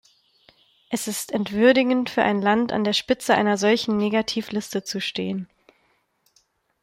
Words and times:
Es 0.89 1.07
ist 1.07 1.29
entwürdigend 1.31 2.09
für 2.09 2.23
ein 2.23 2.41
Land, 2.41 2.71
an 2.73 2.83
der 2.83 2.93
Spitze 2.93 3.35
einer 3.35 3.55
solchen 3.59 3.97
Negativliste 3.97 4.83
zu 4.83 4.99
stehen. 4.99 5.47